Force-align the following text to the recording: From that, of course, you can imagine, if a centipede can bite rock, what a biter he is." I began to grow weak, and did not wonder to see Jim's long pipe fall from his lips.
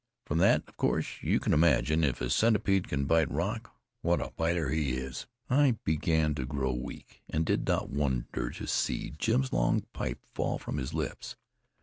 From 0.25 0.39
that, 0.39 0.63
of 0.67 0.77
course, 0.77 1.05
you 1.21 1.39
can 1.39 1.53
imagine, 1.53 2.03
if 2.03 2.21
a 2.21 2.31
centipede 2.31 2.87
can 2.87 3.05
bite 3.05 3.29
rock, 3.29 3.75
what 4.01 4.19
a 4.19 4.31
biter 4.35 4.71
he 4.71 4.93
is." 4.93 5.27
I 5.47 5.75
began 5.83 6.33
to 6.33 6.45
grow 6.47 6.73
weak, 6.73 7.21
and 7.29 7.45
did 7.45 7.67
not 7.67 7.91
wonder 7.91 8.49
to 8.49 8.65
see 8.65 9.13
Jim's 9.19 9.53
long 9.53 9.81
pipe 9.93 10.17
fall 10.33 10.57
from 10.57 10.77
his 10.79 10.95
lips. 10.95 11.35